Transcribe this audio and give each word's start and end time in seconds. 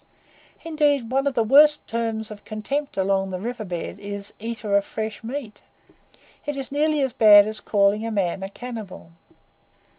Indeed, 0.63 1.11
one 1.11 1.27
of 1.27 1.35
the 1.35 1.43
worst 1.43 1.85
terms 1.85 2.31
of 2.31 2.43
contempt 2.43 2.97
along 2.97 3.29
the 3.29 3.37
River 3.39 3.63
bed 3.63 3.99
is 3.99 4.33
"eater 4.39 4.75
of 4.75 4.83
fresh 4.83 5.23
meat." 5.23 5.61
It 6.47 6.57
is 6.57 6.71
nearly 6.71 7.01
as 7.01 7.13
bad 7.13 7.45
as 7.45 7.59
calling 7.59 8.03
a 8.03 8.09
man 8.09 8.41
a 8.41 8.49
cannibal. 8.49 9.11